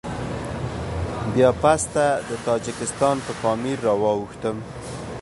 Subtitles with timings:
[1.33, 4.57] بيا پسته د تاجکستان په پامير راواوښتم.